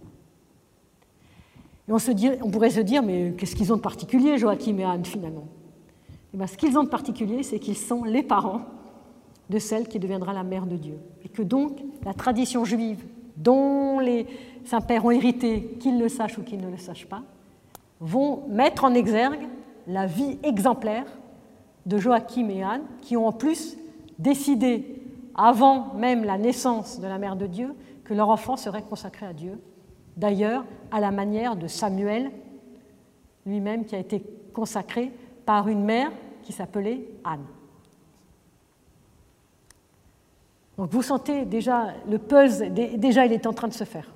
On, 1.86 2.50
pourrait 2.50 2.70
se 2.70 2.80
dire, 2.80 3.04
mais 3.04 3.32
qu'est-ce 3.38 3.54
qu'ils 3.54 3.72
ont 3.72 3.76
de 3.76 3.80
particulier, 3.80 4.38
Joachim 4.38 4.76
et 4.78 4.84
Anne, 4.84 5.04
finalement? 5.04 5.46
Eh 6.34 6.46
Ce 6.48 6.56
qu'ils 6.56 6.76
ont 6.76 6.82
de 6.82 6.88
particulier, 6.88 7.44
c'est 7.44 7.60
qu'ils 7.60 7.76
sont 7.76 8.02
les 8.02 8.24
parents 8.24 8.81
de 9.52 9.58
celle 9.58 9.86
qui 9.86 9.98
deviendra 9.98 10.32
la 10.32 10.44
mère 10.44 10.64
de 10.64 10.76
Dieu. 10.76 10.98
Et 11.22 11.28
que 11.28 11.42
donc 11.42 11.78
la 12.04 12.14
tradition 12.14 12.64
juive, 12.64 13.04
dont 13.36 13.98
les 13.98 14.26
saints-pères 14.64 15.04
ont 15.04 15.10
hérité, 15.10 15.76
qu'ils 15.78 15.98
le 15.98 16.08
sachent 16.08 16.38
ou 16.38 16.42
qu'ils 16.42 16.60
ne 16.60 16.70
le 16.70 16.78
sachent 16.78 17.06
pas, 17.06 17.22
vont 18.00 18.48
mettre 18.48 18.84
en 18.84 18.94
exergue 18.94 19.46
la 19.86 20.06
vie 20.06 20.38
exemplaire 20.42 21.04
de 21.84 21.98
Joachim 21.98 22.48
et 22.48 22.62
Anne, 22.62 22.82
qui 23.02 23.16
ont 23.16 23.26
en 23.26 23.32
plus 23.32 23.76
décidé, 24.18 25.02
avant 25.34 25.92
même 25.94 26.24
la 26.24 26.38
naissance 26.38 26.98
de 26.98 27.06
la 27.06 27.18
Mère 27.18 27.36
de 27.36 27.46
Dieu, 27.46 27.74
que 28.04 28.14
leur 28.14 28.30
enfant 28.30 28.56
serait 28.56 28.82
consacré 28.82 29.26
à 29.26 29.34
Dieu. 29.34 29.60
D'ailleurs, 30.16 30.64
à 30.90 31.00
la 31.00 31.10
manière 31.10 31.56
de 31.56 31.66
Samuel 31.66 32.30
lui-même, 33.44 33.84
qui 33.84 33.96
a 33.96 33.98
été 33.98 34.24
consacré 34.54 35.12
par 35.44 35.68
une 35.68 35.84
mère 35.84 36.10
qui 36.42 36.52
s'appelait 36.52 37.06
Anne. 37.24 37.44
Donc 40.82 40.90
vous 40.90 41.02
sentez 41.02 41.44
déjà 41.44 41.94
le 42.10 42.18
puzzle, 42.18 42.74
déjà 42.74 43.24
il 43.24 43.32
est 43.32 43.46
en 43.46 43.52
train 43.52 43.68
de 43.68 43.72
se 43.72 43.84
faire. 43.84 44.12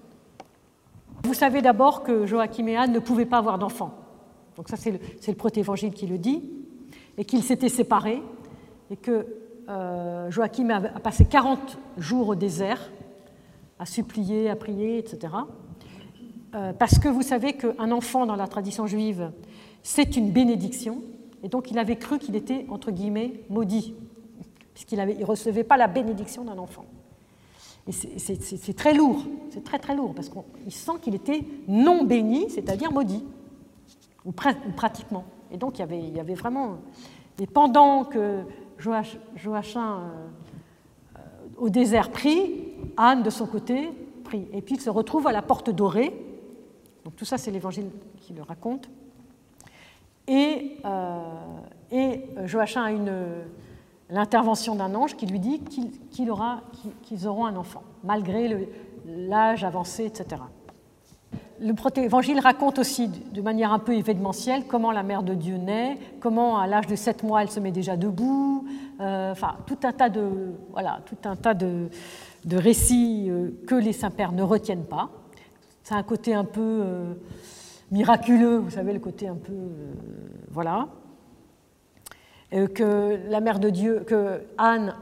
Vous 1.23 1.33
savez 1.33 1.63
d'abord 1.63 2.03
que 2.03 2.27
Joachim 2.27 2.67
et 2.67 2.77
Anne 2.77 2.91
ne 2.91 2.99
pouvaient 2.99 3.25
pas 3.25 3.39
avoir 3.39 3.57
d'enfants. 3.57 3.95
Donc 4.57 4.69
ça 4.69 4.77
c'est 4.77 4.91
le, 4.91 4.99
le 5.29 5.35
protévangile 5.35 5.93
qui 5.93 6.09
le 6.09 6.19
dit, 6.19 6.43
et 7.19 7.25
qu'ils 7.25 7.45
s'étaient 7.45 7.69
séparés, 7.69 8.21
et 8.91 8.97
que 8.97 9.29
euh, 9.69 10.29
Joachim 10.33 10.69
a, 10.71 10.81
passé 10.99 11.25
40 11.25 11.79
jours 11.99 12.31
au 12.31 12.35
désert 12.35 12.91
à 13.79 13.87
supplier, 13.87 14.51
à 14.51 14.57
prier, 14.57 14.99
etc. 14.99 15.35
Euh, 16.57 16.73
parce 16.73 16.99
que 16.99 17.09
vous 17.09 17.23
savez 17.23 17.53
qu'un 17.53 17.93
enfant 17.93 18.27
dans 18.27 18.35
la 18.35 18.49
tradition 18.49 18.89
juive, 18.89 19.31
c'est 19.85 20.17
une 20.17 20.33
bénédiction, 20.33 21.01
et 21.45 21.49
donc 21.49 21.71
il 21.71 21.79
avait 21.79 21.95
cru 21.95 22.19
qu'il 22.19 22.35
était, 22.35 22.67
entre 22.71 22.91
guillemets, 22.91 23.45
maudit 23.51 23.95
puisqu'il 24.77 24.99
ne 24.99 25.25
recevait 25.25 25.65
pas 25.65 25.79
la 25.79 25.87
bénédiction 25.87 26.45
d'un 26.45 26.59
enfant. 26.59 26.85
Et 27.89 27.93
c'est 27.93 28.77
très 28.77 28.93
lourd, 28.93 29.23
c'est 29.49 29.65
très 29.65 29.79
très 29.79 29.97
lourd, 29.97 30.15
parce 30.15 30.29
qu'il 30.29 30.71
sent 30.71 30.93
qu'il 31.01 31.15
était 31.15 31.47
non 31.67 32.05
béni, 32.05 32.51
c'est-à-dire 32.51 32.93
maudit, 32.93 33.25
ou, 34.27 34.33
pratiquement. 34.33 35.25
Et 35.51 35.57
donc 35.57 35.79
il 35.79 36.15
y 36.15 36.21
avait, 36.21 36.35
vraiment... 36.35 36.77
Et 37.41 37.47
pendant 37.47 38.05
que 38.05 38.43
Joachim 38.77 40.01
euh, 41.17 41.21
au 41.57 41.71
désert 41.71 42.11
prie, 42.11 42.75
Anne 42.99 43.23
de 43.23 43.31
son 43.31 43.47
côté 43.47 43.89
prie. 44.25 44.47
Et 44.53 44.61
puis 44.61 44.75
il 44.75 44.81
se 44.83 44.91
retrouve 44.91 45.27
à 45.27 45.33
la 45.33 45.41
porte 45.41 45.71
dorée. 45.71 46.13
Donc 47.07 47.17
tout 47.17 47.25
ça 47.25 47.39
c'est 47.39 47.51
l'évangile 47.51 47.89
qui 48.19 48.35
le 48.35 48.43
raconte. 48.43 48.91
Et, 50.29 50.77
euh, 50.85 51.23
et 51.91 52.25
Joachim 52.45 52.83
a 52.83 52.91
une 52.91 53.13
l'intervention 54.11 54.75
d'un 54.75 54.95
ange 54.95 55.17
qui 55.17 55.27
lui 55.27 55.41
dit 55.41 55.61
qu'ils 56.11 57.29
auront 57.29 57.47
un 57.47 57.57
enfant, 57.57 57.83
malgré 58.05 58.69
l'âge 59.07 59.65
avancé, 59.65 60.05
etc. 60.05 60.43
Le 61.59 61.75
évangile 61.99 62.39
raconte 62.39 62.79
aussi 62.79 63.09
de 63.09 63.41
manière 63.41 63.73
un 63.73 63.79
peu 63.79 63.95
événementielle 63.95 64.65
comment 64.67 64.93
la 64.93 65.03
mère 65.03 65.23
de 65.23 65.33
Dieu 65.33 65.57
naît, 65.57 65.99
comment 66.21 66.59
à 66.59 66.67
l'âge 66.67 66.87
de 66.87 66.97
7 66.97 67.23
mois 67.23 67.43
elle 67.43 67.51
se 67.51 67.61
met 67.61 67.73
déjà 67.73 67.97
debout, 67.97 68.67
euh, 69.01 69.33
enfin 69.33 69.57
tout 69.67 69.79
un 69.85 69.93
tas 69.93 70.11
de, 70.11 70.53
voilà, 70.71 71.01
tout 71.07 71.17
un 71.25 71.35
tas 71.35 71.55
de, 71.55 71.89
récits 72.53 73.27
euh, 73.31 73.51
que 73.67 73.75
les 73.75 73.95
saints-pères 73.95 74.33
ne 74.33 74.43
retiennent 74.43 74.85
pas. 74.85 75.09
C'est 75.83 75.95
un 75.95 76.03
côté 76.03 76.35
un 76.35 76.45
peu 76.45 76.61
euh, 76.61 77.15
miraculeux, 77.91 78.59
vous 78.59 78.71
savez, 78.71 78.93
le 78.93 79.01
côté 79.01 79.27
un 79.27 79.37
peu. 79.37 79.55
voilà. 80.51 80.89
Euh, 82.55 82.69
que 82.69 83.19
la 83.29 83.41
mère 83.41 83.59
de 83.59 83.71
Dieu, 83.71 84.05
que 84.07 84.41
Anne 84.57 84.95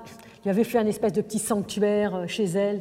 lui 0.45 0.51
avait 0.51 0.65
fait 0.65 0.79
un 0.79 0.87
espèce 0.87 1.13
de 1.13 1.21
petit 1.21 1.39
sanctuaire 1.39 2.15
euh, 2.15 2.27
chez 2.27 2.45
elle, 2.45 2.77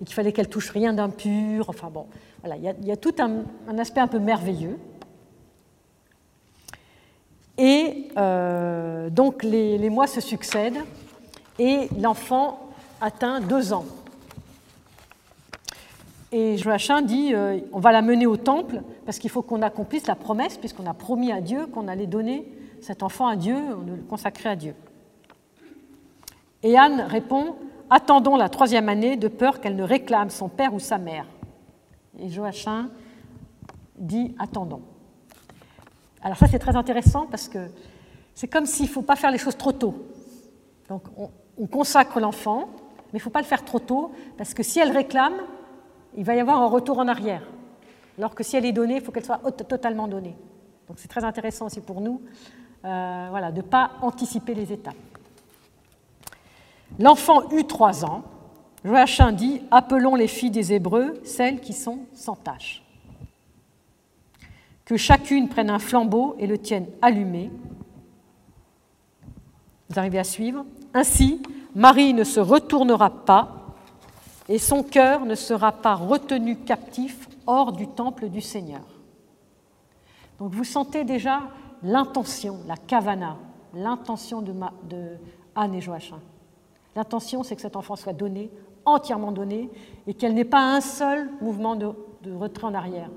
et 0.00 0.04
qu'il 0.04 0.14
fallait 0.14 0.32
qu'elle 0.32 0.48
touche 0.48 0.70
rien 0.70 0.94
d'impur. 0.94 1.68
Enfin 1.68 1.90
bon, 1.92 2.06
voilà, 2.42 2.56
il 2.56 2.86
y 2.86 2.90
a, 2.90 2.96
tout 2.96 3.14
un, 3.18 3.78
aspect 3.78 4.00
un 4.00 4.06
peu 4.06 4.18
merveilleux. 4.18 4.78
Et 7.58 8.08
euh, 8.16 9.10
donc 9.10 9.42
les, 9.42 9.90
mois 9.90 10.06
se 10.06 10.22
succèdent 10.22 10.80
et 11.58 11.88
l'enfant 12.00 12.70
atteint 13.02 13.40
deux 13.40 13.74
ans. 13.74 13.84
Et 16.32 16.56
Joachim 16.56 17.02
dit 17.02 17.34
on 17.72 17.80
va 17.80 17.90
la 17.90 18.00
mener 18.00 18.26
au 18.26 18.36
temple 18.36 18.82
parce 19.04 19.18
qu'il 19.18 19.28
faut 19.28 19.42
qu'on 19.42 19.60
accomplisse 19.60 20.06
la 20.06 20.14
promesse, 20.14 20.56
puisqu'on 20.56 20.86
a 20.86 20.94
promis 20.94 21.32
à 21.32 21.40
Dieu 21.40 21.66
qu'on 21.66 21.88
allait 21.88 22.06
donner 22.06 22.46
cet 22.80 23.02
enfant 23.02 23.26
à 23.26 23.36
Dieu, 23.36 23.56
on 23.56 23.84
le 23.86 24.02
consacrer 24.02 24.48
à 24.48 24.56
Dieu. 24.56 24.74
Et 26.62 26.76
Anne 26.76 27.00
répond 27.02 27.56
Attendons 27.90 28.36
la 28.36 28.50
troisième 28.50 28.88
année 28.90 29.16
de 29.16 29.28
peur 29.28 29.60
qu'elle 29.60 29.76
ne 29.76 29.82
réclame 29.82 30.28
son 30.28 30.48
père 30.48 30.74
ou 30.74 30.78
sa 30.78 30.98
mère. 30.98 31.24
Et 32.18 32.28
Joachim 32.28 32.90
dit 33.96 34.34
Attendons. 34.38 34.82
Alors, 36.20 36.36
ça, 36.36 36.46
c'est 36.48 36.58
très 36.58 36.76
intéressant 36.76 37.26
parce 37.26 37.48
que 37.48 37.68
c'est 38.34 38.48
comme 38.48 38.66
s'il 38.66 38.86
ne 38.86 38.90
faut 38.90 39.02
pas 39.02 39.16
faire 39.16 39.30
les 39.30 39.38
choses 39.38 39.56
trop 39.56 39.72
tôt. 39.72 39.94
Donc, 40.88 41.02
on, 41.16 41.66
consacre 41.66 42.20
l'enfant, 42.20 42.68
mais 43.12 43.14
il 43.14 43.16
ne 43.16 43.22
faut 43.22 43.30
pas 43.30 43.40
le 43.40 43.46
faire 43.46 43.64
trop 43.64 43.78
tôt 43.78 44.12
parce 44.36 44.54
que 44.54 44.62
si 44.62 44.78
elle 44.78 44.92
réclame, 44.92 45.34
il 46.16 46.24
va 46.24 46.34
y 46.34 46.40
avoir 46.40 46.60
un 46.60 46.66
retour 46.66 46.98
en 46.98 47.08
arrière. 47.08 47.42
Alors 48.16 48.34
que 48.34 48.42
si 48.42 48.56
elle 48.56 48.64
est 48.64 48.72
donnée, 48.72 48.96
il 48.96 49.00
faut 49.00 49.12
qu'elle 49.12 49.24
soit 49.24 49.38
totalement 49.68 50.08
donnée. 50.08 50.36
Donc, 50.88 50.98
c'est 50.98 51.08
très 51.08 51.24
intéressant 51.24 51.66
aussi 51.66 51.80
pour 51.80 52.00
nous 52.00 52.20
euh, 52.84 53.26
voilà, 53.30 53.50
de 53.50 53.58
ne 53.58 53.62
pas 53.62 53.92
anticiper 54.02 54.54
les 54.54 54.72
étapes. 54.72 54.94
L'enfant 56.98 57.50
eut 57.50 57.64
trois 57.64 58.04
ans. 58.04 58.22
Joachim 58.84 59.32
dit 59.32 59.62
Appelons 59.70 60.14
les 60.14 60.28
filles 60.28 60.50
des 60.50 60.72
Hébreux, 60.72 61.20
celles 61.24 61.60
qui 61.60 61.72
sont 61.72 62.00
sans 62.14 62.36
tache. 62.36 62.82
Que 64.84 64.96
chacune 64.96 65.48
prenne 65.48 65.70
un 65.70 65.78
flambeau 65.78 66.36
et 66.38 66.46
le 66.46 66.58
tienne 66.58 66.86
allumé. 67.02 67.50
Vous 69.90 69.98
arrivez 69.98 70.18
à 70.18 70.24
suivre 70.24 70.64
Ainsi, 70.94 71.42
Marie 71.74 72.14
ne 72.14 72.24
se 72.24 72.40
retournera 72.40 73.10
pas 73.10 73.74
et 74.48 74.58
son 74.58 74.82
cœur 74.82 75.26
ne 75.26 75.34
sera 75.34 75.72
pas 75.72 75.94
retenu 75.94 76.56
captif 76.56 77.28
hors 77.46 77.72
du 77.72 77.86
temple 77.86 78.28
du 78.28 78.40
Seigneur. 78.40 78.82
Donc 80.38 80.52
vous 80.52 80.64
sentez 80.64 81.04
déjà 81.04 81.42
l'intention, 81.82 82.58
la 82.66 82.76
kavana, 82.76 83.36
l'intention 83.74 84.42
de, 84.42 84.52
Anne 85.54 85.74
et 85.74 85.80
Joachim. 85.80 86.20
L'intention, 86.96 87.42
c'est 87.42 87.56
que 87.56 87.62
cet 87.62 87.76
enfant 87.76 87.96
soit 87.96 88.12
donné, 88.12 88.50
entièrement 88.84 89.32
donné, 89.32 89.70
et 90.06 90.14
qu'elle 90.14 90.34
n'ait 90.34 90.44
pas 90.44 90.74
un 90.74 90.80
seul 90.80 91.30
mouvement 91.40 91.76
de, 91.76 91.92
retrait 92.34 92.66
en 92.66 92.74
arrière. 92.74 93.10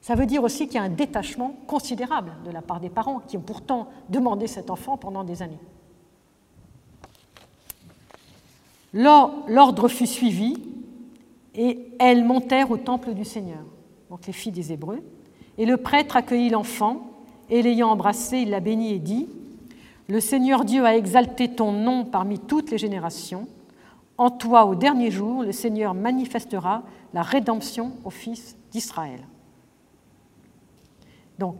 Ça 0.00 0.14
veut 0.14 0.26
dire 0.26 0.42
aussi 0.42 0.66
qu'il 0.66 0.76
y 0.76 0.78
a 0.78 0.82
un 0.82 0.90
détachement 0.90 1.54
considérable 1.66 2.32
de 2.44 2.50
la 2.50 2.62
part 2.62 2.80
des 2.80 2.90
parents 2.90 3.20
qui 3.20 3.36
ont 3.36 3.42
pourtant 3.42 3.88
demandé 4.08 4.46
cet 4.46 4.70
enfant 4.70 4.96
pendant 4.96 5.24
des 5.24 5.42
années. 5.42 5.58
L'ordre 8.92 9.88
fut 9.88 10.06
suivi 10.06 10.56
et 11.54 11.88
elles 11.98 12.24
montèrent 12.24 12.70
au 12.70 12.76
temple 12.76 13.14
du 13.14 13.24
Seigneur, 13.24 13.64
donc 14.08 14.26
les 14.26 14.32
filles 14.32 14.52
des 14.52 14.72
Hébreux. 14.72 15.02
Et 15.58 15.66
le 15.66 15.76
prêtre 15.76 16.16
accueillit 16.16 16.50
l'enfant, 16.50 17.10
et 17.50 17.62
l'ayant 17.62 17.90
embrassé, 17.90 18.38
il 18.38 18.50
l'a 18.50 18.60
béni 18.60 18.92
et 18.92 18.98
dit 18.98 19.28
Le 20.08 20.20
Seigneur 20.20 20.64
Dieu 20.64 20.84
a 20.84 20.96
exalté 20.96 21.54
ton 21.54 21.72
nom 21.72 22.04
parmi 22.04 22.38
toutes 22.38 22.70
les 22.70 22.78
générations. 22.78 23.46
En 24.16 24.30
toi, 24.30 24.64
au 24.64 24.74
dernier 24.74 25.10
jour, 25.10 25.42
le 25.42 25.52
Seigneur 25.52 25.94
manifestera 25.94 26.82
la 27.12 27.22
rédemption 27.22 27.92
au 28.04 28.10
fils 28.10 28.56
d'Israël. 28.70 29.20
Donc, 31.38 31.56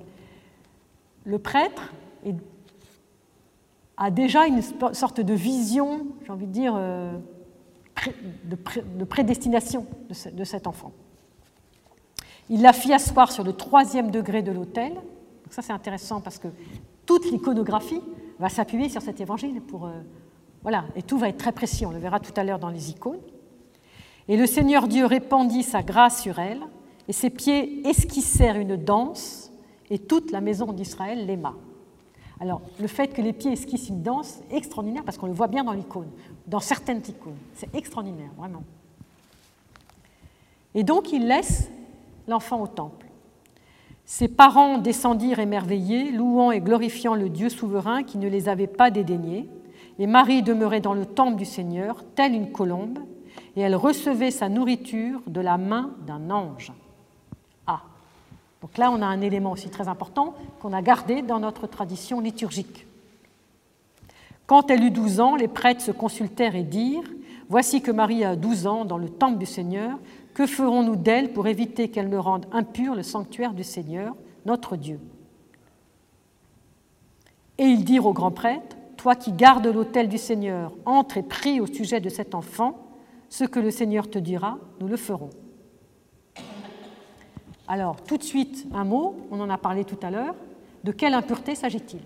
le 1.25 1.39
prêtre 1.39 1.93
a 3.97 4.11
déjà 4.11 4.47
une 4.47 4.63
sorte 4.93 5.21
de 5.21 5.35
vision, 5.35 6.07
j'ai 6.25 6.31
envie 6.31 6.47
de 6.47 6.53
dire, 6.53 6.75
euh, 6.77 7.17
de 8.45 9.05
prédestination 9.05 9.87
de 10.33 10.45
cet 10.45 10.67
enfant. 10.67 10.93
Il 12.51 12.63
la 12.63 12.73
fit 12.73 12.93
asseoir 12.93 13.33
sur 13.33 13.45
le 13.45 13.53
troisième 13.53 14.11
degré 14.11 14.43
de 14.43 14.53
l'autel. 14.53 14.93
Ça, 15.51 15.63
c'est 15.63 15.73
intéressant 15.73 16.21
parce 16.21 16.39
que 16.39 16.49
toute 17.07 17.31
l'iconographie 17.31 18.01
va 18.39 18.49
s'appuyer 18.49 18.89
sur 18.89 19.03
cet 19.03 19.21
évangile. 19.21 19.61
Pour, 19.63 19.87
euh, 19.87 19.93
voilà, 20.63 20.85
et 20.97 21.03
tout 21.03 21.19
va 21.19 21.29
être 21.29 21.39
très 21.39 21.53
précis. 21.53 21.87
On 21.87 21.91
le 21.91 21.99
verra 21.99 22.21
tout 22.21 22.33
à 22.37 22.45
l'heure 22.45 22.59
dans 22.59 22.69
les 22.69 22.91
icônes. 22.91 23.21
Et 24.29 24.37
le 24.37 24.47
Seigneur 24.47 24.89
Dieu 24.89 25.07
répandit 25.07 25.63
sa 25.63 25.83
grâce 25.83 26.23
sur 26.23 26.39
elle, 26.39 26.63
et 27.09 27.13
ses 27.13 27.31
pieds 27.31 27.87
esquissèrent 27.87 28.57
une 28.57 28.77
danse, 28.77 29.53
et 29.91 29.99
toute 29.99 30.31
la 30.31 30.41
maison 30.41 30.73
d'Israël 30.73 31.27
l'aima. 31.27 31.55
Alors, 32.41 32.63
le 32.81 32.87
fait 32.87 33.09
que 33.09 33.23
les 33.23 33.33
pieds 33.33 33.53
esquissent 33.53 33.89
une 33.89 34.03
danse 34.03 34.41
extraordinaire 34.51 35.05
parce 35.05 35.19
qu'on 35.19 35.27
le 35.27 35.35
voit 35.35 35.47
bien 35.47 35.63
dans 35.63 35.73
l'icône, 35.73 36.09
dans 36.47 36.61
certaines 36.61 37.03
icônes. 37.07 37.37
C'est 37.55 37.73
extraordinaire, 37.75 38.31
vraiment. 38.37 38.65
Et 40.75 40.83
donc, 40.83 41.13
il 41.13 41.29
laisse 41.29 41.71
l'enfant 42.29 42.63
au 42.63 42.67
temple. 42.67 43.07
Ses 44.07 44.29
parents 44.29 44.79
descendirent 44.79 45.39
émerveillés, 45.39 46.11
louant 46.11 46.51
et 46.51 46.61
glorifiant 46.61 47.15
le 47.15 47.29
Dieu 47.29 47.49
souverain 47.49 48.03
qui 48.03 48.19
ne 48.19 48.29
les 48.29 48.49
avait 48.49 48.67
pas 48.67 48.91
dédaignés. 48.91 49.49
Et 49.99 50.07
Marie 50.07 50.43
demeurait 50.43 50.81
dans 50.81 50.95
le 50.95 51.07
temple 51.07 51.37
du 51.37 51.45
Seigneur, 51.45 52.05
telle 52.15 52.35
une 52.35 52.53
colombe, 52.53 52.99
et 53.57 53.61
elle 53.61 53.77
recevait 53.77 54.31
sa 54.31 54.49
nourriture 54.49 55.21
de 55.27 55.41
la 55.41 55.57
main 55.57 55.93
d'un 56.07 56.31
ange. 56.31 56.73
Ah 57.67 57.81
Donc 58.61 58.77
là, 58.77 58.91
on 58.91 59.01
a 59.01 59.07
un 59.07 59.21
élément 59.21 59.53
aussi 59.53 59.71
très 59.71 59.89
important 59.89 60.35
qu'on 60.61 60.73
a 60.73 60.83
gardé 60.83 61.23
dans 61.23 61.41
notre 61.41 61.67
tradition 61.67 62.21
liturgique. 62.21 62.87
Quand 64.47 64.71
elle 64.71 64.85
eut 64.85 64.91
12 64.91 65.21
ans, 65.21 65.37
les 65.37 65.49
prêtres 65.49 65.81
se 65.81 65.93
consultèrent 65.93 66.57
et 66.57 66.65
dirent 66.65 67.09
Voici 67.49 67.83
que 67.83 67.91
Marie 67.91 68.25
a 68.25 68.37
12 68.37 68.67
ans 68.67 68.85
dans 68.85 68.99
le 68.99 69.09
temple 69.09 69.39
du 69.39 69.47
Seigneur. 69.47 69.99
Que 70.35 70.47
ferons-nous 70.47 70.97
d'elle 70.97 71.33
pour 71.33 71.47
éviter 71.47 71.89
qu'elle 71.89 72.09
ne 72.09 72.17
rende 72.17 72.47
impur 72.51 72.97
le 72.97 73.05
sanctuaire 73.05 73.55
du 73.55 73.63
Seigneur, 73.63 74.17
notre 74.45 74.77
Dieu? 74.77 74.99
Et 77.57 77.65
ils 77.65 77.85
dirent 77.85 78.07
au 78.07 78.13
grand 78.13 78.33
prêtre 78.33 78.77
Toi 78.97 79.15
qui 79.15 79.33
gardes 79.33 79.67
l'autel 79.67 80.09
du 80.09 80.19
Seigneur, 80.19 80.73
entre 80.87 81.19
et 81.19 81.23
prie 81.23 81.61
au 81.61 81.67
sujet 81.67 82.01
de 82.01 82.09
cet 82.09 82.35
enfant. 82.35 82.81
Ce 83.29 83.45
que 83.45 83.61
le 83.61 83.71
Seigneur 83.71 84.11
te 84.11 84.19
dira, 84.19 84.59
nous 84.81 84.89
le 84.89 84.97
ferons. 84.97 85.31
Alors, 87.69 88.03
tout 88.03 88.19
de 88.19 88.23
suite, 88.23 88.67
un 88.75 88.85
mot, 88.85 89.17
on 89.31 89.41
en 89.41 89.51
a 89.51 89.57
parlé 89.57 89.85
tout 89.85 89.99
à 90.03 90.11
l'heure. 90.11 90.35
De 90.83 90.93
quelle 90.93 91.15
impureté 91.15 91.55
s'agit-il? 91.55 92.01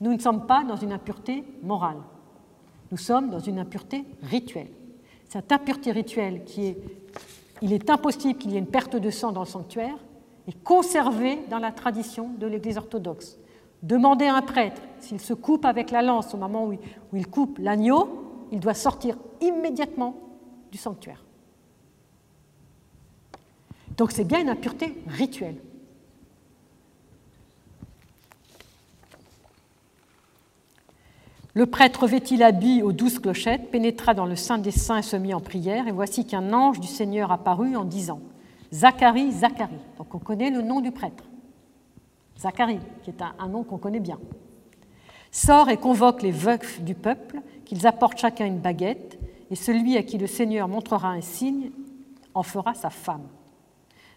Nous 0.00 0.12
ne 0.12 0.18
sommes 0.18 0.46
pas 0.46 0.64
dans 0.64 0.76
une 0.76 0.92
impureté 0.92 1.44
morale. 1.62 2.02
Nous 2.90 2.98
sommes 2.98 3.30
dans 3.30 3.38
une 3.38 3.58
impureté 3.58 4.04
rituelle. 4.22 4.70
Cette 5.34 5.50
impureté 5.50 5.90
rituelle 5.90 6.44
qui 6.44 6.66
est. 6.66 6.78
Il 7.60 7.72
est 7.72 7.90
impossible 7.90 8.38
qu'il 8.38 8.52
y 8.52 8.54
ait 8.54 8.60
une 8.60 8.68
perte 8.68 8.94
de 8.94 9.10
sang 9.10 9.32
dans 9.32 9.40
le 9.40 9.46
sanctuaire 9.46 9.96
est 10.46 10.62
conservée 10.62 11.40
dans 11.50 11.58
la 11.58 11.72
tradition 11.72 12.30
de 12.38 12.46
l'Église 12.46 12.78
orthodoxe. 12.78 13.36
Demandez 13.82 14.26
à 14.26 14.36
un 14.36 14.42
prêtre, 14.42 14.80
s'il 15.00 15.20
se 15.20 15.34
coupe 15.34 15.64
avec 15.64 15.90
la 15.90 16.02
lance 16.02 16.34
au 16.34 16.36
moment 16.36 16.68
où 16.68 16.78
il 17.16 17.26
coupe 17.26 17.58
l'agneau, 17.58 18.46
il 18.52 18.60
doit 18.60 18.74
sortir 18.74 19.16
immédiatement 19.40 20.14
du 20.70 20.78
sanctuaire. 20.78 21.24
Donc 23.96 24.12
c'est 24.12 24.22
bien 24.22 24.40
une 24.40 24.50
impureté 24.50 25.02
rituelle. 25.08 25.56
Le 31.56 31.66
prêtre 31.66 32.08
vêtit 32.08 32.36
l'habit 32.36 32.82
aux 32.82 32.90
douze 32.90 33.20
clochettes, 33.20 33.70
pénétra 33.70 34.12
dans 34.12 34.26
le 34.26 34.34
sein 34.34 34.58
des 34.58 34.72
saints 34.72 34.98
et 34.98 35.02
se 35.02 35.14
mit 35.14 35.34
en 35.34 35.40
prière, 35.40 35.86
et 35.86 35.92
voici 35.92 36.26
qu'un 36.26 36.52
ange 36.52 36.80
du 36.80 36.88
Seigneur 36.88 37.30
apparut 37.30 37.76
en 37.76 37.84
disant 37.84 38.20
Zacharie, 38.72 39.30
Zacharie. 39.30 39.78
Donc 39.96 40.12
on 40.12 40.18
connaît 40.18 40.50
le 40.50 40.62
nom 40.62 40.80
du 40.80 40.90
prêtre. 40.90 41.22
Zacharie, 42.36 42.80
qui 43.04 43.10
est 43.10 43.22
un, 43.38 43.48
nom 43.48 43.62
qu'on 43.62 43.78
connaît 43.78 44.00
bien. 44.00 44.18
Sort 45.30 45.70
et 45.70 45.76
convoque 45.76 46.22
les 46.22 46.32
veufs 46.32 46.82
du 46.82 46.96
peuple, 46.96 47.40
qu'ils 47.64 47.86
apportent 47.86 48.18
chacun 48.18 48.46
une 48.46 48.58
baguette, 48.58 49.16
et 49.48 49.54
celui 49.54 49.96
à 49.96 50.02
qui 50.02 50.18
le 50.18 50.26
Seigneur 50.26 50.66
montrera 50.66 51.10
un 51.10 51.20
signe 51.20 51.70
en 52.34 52.42
fera 52.42 52.74
sa 52.74 52.90
femme. 52.90 53.28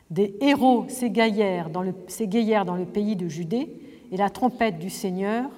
Des 0.10 0.36
héros 0.42 0.86
s'égayèrent 0.90 1.70
dans, 1.70 1.84
dans 1.84 2.76
le 2.76 2.86
pays 2.86 3.16
de 3.16 3.28
Judée, 3.28 3.80
et 4.12 4.18
la 4.18 4.32
trompette 4.32 4.80
du 4.80 4.90
Seigneur 4.90 5.52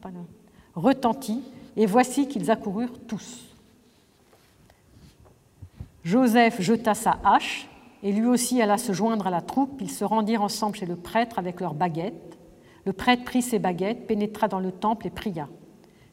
pas 0.00 0.10
retentit, 0.74 1.42
et 1.76 1.86
voici 1.86 2.28
qu'ils 2.28 2.50
accoururent 2.50 2.98
tous. 3.06 3.44
Joseph 6.04 6.60
jeta 6.60 6.94
sa 6.94 7.18
hache, 7.24 7.68
et 8.02 8.12
lui 8.12 8.26
aussi 8.26 8.62
alla 8.62 8.78
se 8.78 8.92
joindre 8.92 9.26
à 9.26 9.30
la 9.30 9.42
troupe. 9.42 9.80
Ils 9.80 9.90
se 9.90 10.04
rendirent 10.04 10.42
ensemble 10.42 10.76
chez 10.76 10.86
le 10.86 10.96
prêtre 10.96 11.38
avec 11.38 11.60
leurs 11.60 11.74
baguettes. 11.74 12.38
Le 12.84 12.92
prêtre 12.92 13.24
prit 13.24 13.42
ses 13.42 13.58
baguettes, 13.58 14.06
pénétra 14.06 14.48
dans 14.48 14.60
le 14.60 14.72
temple 14.72 15.08
et 15.08 15.10
pria. 15.10 15.48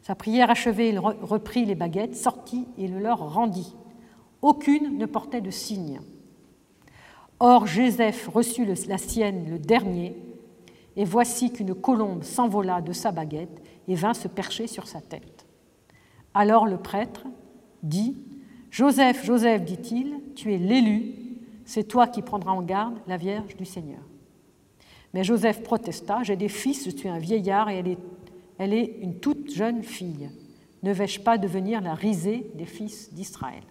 Sa 0.01 0.15
prière 0.15 0.49
achevée, 0.49 0.89
il 0.89 0.99
reprit 0.99 1.65
les 1.65 1.75
baguettes, 1.75 2.15
sortit 2.15 2.67
et 2.77 2.87
le 2.87 2.99
leur 2.99 3.33
rendit. 3.33 3.75
Aucune 4.41 4.97
ne 4.97 5.05
portait 5.05 5.41
de 5.41 5.51
signe. 5.51 5.99
Or 7.39 7.67
Joseph 7.67 8.27
reçut 8.27 8.65
la 8.87 8.97
sienne 8.97 9.49
le 9.49 9.59
dernier, 9.59 10.15
et 10.97 11.05
voici 11.05 11.51
qu'une 11.51 11.75
colombe 11.75 12.23
s'envola 12.23 12.81
de 12.81 12.93
sa 12.93 13.11
baguette 13.11 13.61
et 13.87 13.95
vint 13.95 14.13
se 14.13 14.27
percher 14.27 14.67
sur 14.67 14.87
sa 14.87 15.01
tête. 15.01 15.45
Alors 16.33 16.65
le 16.65 16.77
prêtre 16.77 17.25
dit 17.83 18.17
Joseph, 18.71 19.23
Joseph, 19.25 19.63
dit-il, 19.63 20.19
tu 20.35 20.53
es 20.53 20.57
l'élu, 20.57 21.13
c'est 21.65 21.87
toi 21.87 22.07
qui 22.07 22.21
prendras 22.21 22.51
en 22.51 22.61
garde 22.61 22.95
la 23.07 23.17
Vierge 23.17 23.55
du 23.55 23.65
Seigneur. 23.65 24.01
Mais 25.13 25.23
Joseph 25.23 25.63
protesta 25.63 26.23
J'ai 26.23 26.35
des 26.35 26.49
fils, 26.49 26.83
je 26.83 26.89
suis 26.89 27.07
un 27.07 27.19
vieillard 27.19 27.69
et 27.69 27.97
elle 28.57 28.73
est, 28.73 28.97
une 29.01 29.19
toute 29.19 29.49
jeune 29.49 29.81
fille. 29.81 30.29
Ne 30.83 30.91
vais-je 30.91 31.21
pas 31.21 31.37
devenir 31.37 31.79
la 31.79 31.93
risée 31.93 32.51
des 32.55 32.65
fils 32.65 33.13
d'Israël? 33.13 33.63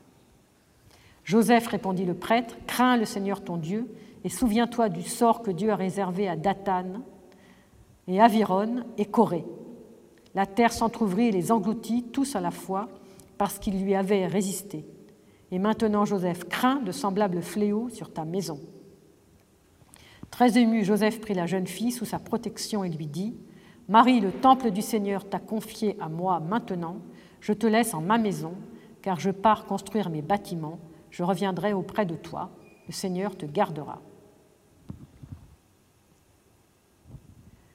Joseph, 1.23 1.67
répondit 1.67 2.07
le 2.07 2.15
prêtre, 2.15 2.57
crains 2.67 2.97
le 2.97 3.05
Seigneur 3.05 3.45
ton 3.45 3.59
Dieu 3.59 3.87
et 4.25 4.31
souviens-toi 4.31 4.89
du 4.89 5.03
sort 5.03 5.43
que 5.43 5.51
Dieu 5.51 5.71
a 5.71 5.77
réservé 5.77 6.29
à 6.29 6.37
Dathan 6.37 7.03
et 8.09 8.21
Aviron 8.21 8.85
et 8.99 9.07
Corée. 9.07 9.45
La 10.35 10.47
terre 10.47 10.73
s'entr'ouvrit 10.73 11.29
et 11.29 11.33
les 11.33 11.53
engloutit 11.53 12.05
tous 12.05 12.37
à 12.37 12.41
la 12.41 12.51
fois 12.51 12.89
parce 13.39 13.59
qu'ils 13.59 13.83
lui 13.83 13.95
avaient 13.95 14.27
résisté. 14.27 14.85
Et 15.51 15.59
maintenant 15.59 16.05
Joseph 16.05 16.49
craint 16.49 16.81
de 16.83 16.93
semblables 16.93 17.43
fléaux 17.43 17.89
sur 17.91 18.13
ta 18.13 18.25
maison. 18.25 18.61
Très 20.31 20.59
ému, 20.59 20.85
Joseph 20.85 21.21
prit 21.21 21.35
la 21.35 21.47
jeune 21.47 21.67
fille 21.67 21.93
sous 21.93 22.05
sa 22.05 22.19
protection 22.19 22.83
et 22.83 22.89
lui 22.89 23.07
dit 23.07 23.37
Marie, 23.89 24.21
le 24.21 24.33
temple 24.33 24.71
du 24.71 24.83
Seigneur 24.83 25.29
t'a 25.29 25.39
confié 25.39 25.97
à 26.01 26.09
moi 26.09 26.41
maintenant, 26.41 26.97
je 27.41 27.53
te 27.53 27.67
laisse 27.67 27.95
en 27.95 28.01
ma 28.01 28.19
maison, 28.19 28.55
car 29.03 29.21
je 29.21 29.31
pars 29.31 29.67
construire 29.67 30.09
mes 30.11 30.23
bâtiments 30.23 30.79
je 31.15 31.23
reviendrai 31.23 31.73
auprès 31.73 32.07
de 32.07 32.17
toi, 32.17 32.51
le 32.89 32.93
Seigneur 32.93 33.37
te 33.37 33.47
gardera. 33.47 34.03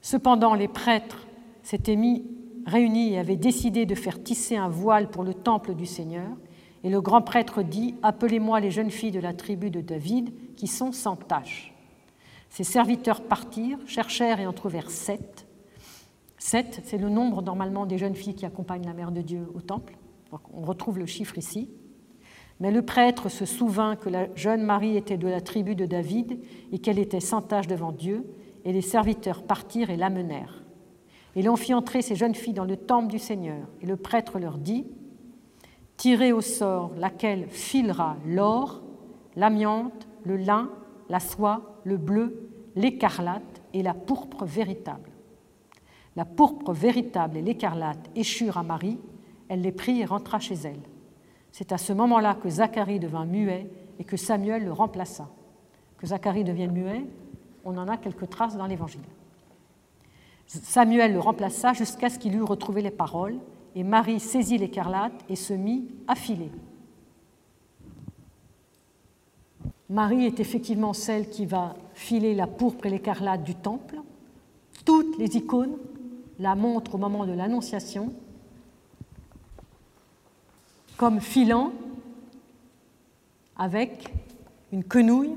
Cependant, 0.10 0.56
les 0.56 0.67
prêtres 0.67 1.28
s'étaient 1.62 1.95
mis 1.95 2.26
réunis 2.65 3.13
et 3.13 3.19
avaient 3.19 3.36
décidé 3.36 3.86
de 3.86 3.93
faire 3.93 4.24
tisser 4.24 4.56
un 4.56 4.67
voile 4.67 5.12
pour 5.12 5.24
le 5.24 5.36
temple 5.36 5.76
du 5.76 5.86
Seigneur. 5.86 6.32
Et 6.84 6.89
le 6.89 7.00
grand 7.00 7.22
prêtre 7.22 7.62
dit 7.62 7.93
Appelez-moi 8.02 8.60
les 8.60 8.72
jeunes 8.72 8.89
filles 8.89 9.12
de 9.12 9.19
la 9.19 9.34
tribu 9.34 9.69
de 9.69 9.82
David 9.82 10.32
qui 10.56 10.65
sont 10.65 10.91
sans 10.91 11.15
tache. 11.15 11.76
Ses 12.50 12.63
serviteurs 12.63 13.22
partirent, 13.22 13.78
cherchèrent 13.86 14.39
et 14.39 14.48
en 14.48 14.52
trouvèrent 14.52 14.89
sept. 14.89 15.45
Sept, 16.39 16.82
c'est 16.86 16.98
le 16.98 17.10
nombre 17.10 17.43
normalement 17.43 17.86
des 17.86 18.00
jeunes 18.00 18.15
filles 18.15 18.34
qui 18.34 18.48
accompagnent 18.48 18.88
la 18.88 18.93
Mère 18.93 19.12
de 19.12 19.22
Dieu 19.22 19.48
au 19.54 19.62
temple. 19.62 19.95
on 20.32 20.62
retrouve 20.62 20.98
le 20.98 21.06
chiffre 21.06 21.38
ici. 21.38 21.69
Mais 22.60 22.72
le 22.72 22.82
prêtre 22.82 23.30
se 23.30 23.45
souvint 23.45 23.95
que 23.95 24.10
la 24.10 24.28
jeune 24.34 24.63
Marie 24.63 24.98
était 24.98 25.17
de 25.17 25.28
la 25.28 25.39
tribu 25.39 25.76
de 25.76 25.86
David 25.86 26.39
et 26.72 26.80
qu'elle 26.80 26.98
était 26.98 27.19
sans 27.19 27.43
tâche 27.43 27.67
devant 27.67 27.91
Dieu, 27.91 28.26
et 28.65 28.74
les 28.74 28.82
serviteurs 28.82 29.43
partirent 29.43 29.89
et 29.89 29.98
l'amenèrent. 29.98 30.63
Et 31.36 31.41
l'on 31.41 31.56
fit 31.56 31.74
entrer 31.74 32.02
ces 32.02 32.15
jeunes 32.15 32.36
filles 32.36 32.54
dans 32.54 32.65
le 32.65 32.78
temple 32.78 33.08
du 33.08 33.19
Seigneur, 33.19 33.67
et 33.82 33.86
le 33.86 33.95
prêtre 33.95 34.39
leur 34.39 34.58
dit 34.58 34.86
Tirez 35.98 36.32
au 36.32 36.41
sort 36.41 36.91
laquelle 36.98 37.48
filera 37.50 38.17
l'or, 38.26 38.82
l'amiante, 39.36 40.08
le 40.24 40.38
lin, 40.38 40.69
la 41.10 41.19
soie, 41.19 41.82
le 41.84 41.98
bleu, 41.98 42.50
l'écarlate 42.76 43.62
et 43.74 43.84
la 43.84 43.93
pourpre 43.93 44.45
véritable. 44.45 45.10
La 46.15 46.26
pourpre 46.26 46.74
véritable 46.74 47.38
et 47.38 47.41
l'écarlate 47.41 48.10
échurent 48.15 48.58
à 48.58 48.63
Marie, 48.63 49.00
elle 49.48 49.62
les 49.62 49.72
prit 49.72 50.02
et 50.02 50.06
rentra 50.06 50.39
chez 50.39 50.56
elle. 50.56 50.82
C'est 51.52 51.72
à 51.72 51.78
ce 51.78 51.93
moment-là 51.93 52.36
que 52.36 52.50
Zacharie 52.50 53.00
devint 53.00 53.26
muet 53.26 53.69
et 54.00 54.04
que 54.04 54.17
Samuel 54.17 54.63
le 54.63 54.72
remplaça. 54.72 55.30
Que 55.98 56.08
Zacharie 56.08 56.43
devienne 56.43 56.72
muet, 56.72 57.04
on 57.70 57.78
en 57.78 57.88
a 57.88 57.98
quelques 57.98 58.30
traces 58.30 58.58
dans 58.58 58.66
l'Évangile. 58.66 59.02
Samuel 60.48 61.14
le 61.14 61.20
remplaça 61.20 61.74
jusqu'à 61.74 62.10
ce 62.10 62.18
qu'il 62.18 62.36
eût 62.36 62.44
retrouvé 62.44 62.82
les 62.82 62.92
paroles, 62.92 63.36
et 63.76 63.84
Marie 63.84 64.20
saisit 64.20 64.58
l'écarlate 64.58 65.14
et 65.30 65.36
se 65.36 65.54
mit 65.54 65.88
à 66.08 66.16
filer. 66.16 66.50
Marie 69.90 70.26
est 70.26 70.40
effectivement 70.40 70.94
celle 70.94 71.30
qui 71.30 71.46
va 71.46 71.76
filer 71.94 72.34
la 72.34 72.48
pourpre 72.48 72.88
et 72.88 72.90
l'écarlate 72.90 73.44
du 73.44 73.56
temple. 73.56 74.00
Toutes 74.86 75.18
les 75.18 75.38
icônes 75.38 75.78
la 76.40 76.56
montrent 76.56 76.96
au 76.96 76.98
moment 76.98 77.26
de 77.26 77.34
l'Annonciation, 77.34 78.12
comme 80.98 81.22
filant 81.22 81.72
avec 83.58 84.12
une 84.72 84.84
quenouille 84.84 85.36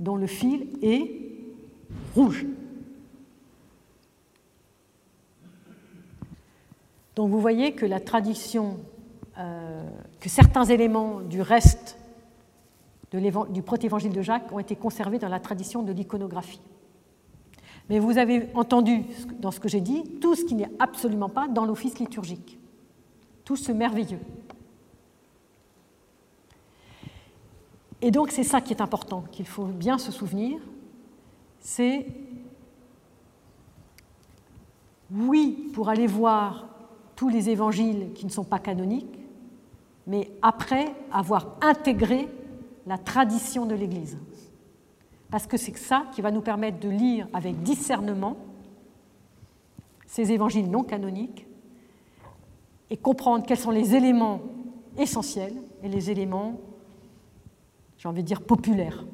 dont 0.00 0.16
le 0.16 0.26
fil 0.26 0.68
est 0.82 1.17
rouge. 2.14 2.46
Donc 7.16 7.30
vous 7.30 7.40
voyez 7.40 7.72
que 7.72 7.84
la 7.84 8.00
tradition, 8.00 8.78
euh, 9.38 9.88
que 10.20 10.28
certains 10.28 10.64
éléments 10.64 11.20
du 11.20 11.40
reste 11.40 11.98
du 13.10 13.62
protévangile 13.62 14.12
de 14.12 14.22
Jacques 14.22 14.52
ont 14.52 14.58
été 14.58 14.76
conservés 14.76 15.18
dans 15.18 15.28
la 15.28 15.40
tradition 15.40 15.82
de 15.82 15.92
l'iconographie. 15.92 16.60
Mais 17.88 17.98
vous 17.98 18.18
avez 18.18 18.48
entendu 18.54 19.04
dans 19.40 19.50
ce 19.50 19.60
que 19.60 19.68
j'ai 19.68 19.80
dit 19.80 20.04
tout 20.20 20.34
ce 20.34 20.44
qui 20.44 20.54
n'est 20.54 20.70
absolument 20.78 21.30
pas 21.30 21.48
dans 21.48 21.64
l'office 21.64 21.98
liturgique, 21.98 22.58
tout 23.44 23.56
ce 23.56 23.72
merveilleux. 23.72 24.20
Et 28.00 28.10
donc 28.10 28.30
c'est 28.30 28.44
ça 28.44 28.60
qui 28.60 28.72
est 28.72 28.82
important, 28.82 29.24
qu'il 29.32 29.46
faut 29.46 29.64
bien 29.64 29.98
se 29.98 30.12
souvenir, 30.12 30.60
c'est 31.60 32.06
oui 35.10 35.70
pour 35.74 35.88
aller 35.88 36.06
voir 36.06 36.68
tous 37.16 37.28
les 37.28 37.50
évangiles 37.50 38.12
qui 38.14 38.26
ne 38.26 38.30
sont 38.30 38.44
pas 38.44 38.58
canoniques, 38.58 39.18
mais 40.06 40.30
après 40.42 40.94
avoir 41.10 41.56
intégré 41.60 42.28
la 42.86 42.98
tradition 42.98 43.66
de 43.66 43.74
l'Église. 43.74 44.18
Parce 45.30 45.46
que 45.46 45.56
c'est 45.56 45.76
ça 45.76 46.04
qui 46.12 46.22
va 46.22 46.30
nous 46.30 46.40
permettre 46.40 46.78
de 46.80 46.88
lire 46.88 47.28
avec 47.32 47.62
discernement 47.62 48.36
ces 50.06 50.32
évangiles 50.32 50.70
non 50.70 50.84
canoniques 50.84 51.46
et 52.88 52.96
comprendre 52.96 53.44
quels 53.44 53.58
sont 53.58 53.70
les 53.70 53.94
éléments 53.94 54.40
essentiels 54.96 55.56
et 55.82 55.88
les 55.88 56.10
éléments, 56.10 56.58
j'ai 57.98 58.08
envie 58.08 58.22
de 58.22 58.26
dire, 58.26 58.40
populaires 58.40 59.04